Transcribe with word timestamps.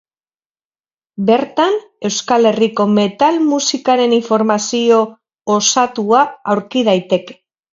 Bertan 1.27 1.75
Euskal 2.09 2.49
Herriko 2.51 2.87
metal 2.95 3.37
musikaren 3.51 4.17
informazio 4.19 5.01
osatua 5.61 6.25
aurki 6.57 6.87
daiteke. 6.91 7.39